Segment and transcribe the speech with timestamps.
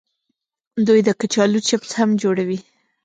[0.87, 2.59] دوی د کچالو چپس هم جوړوي.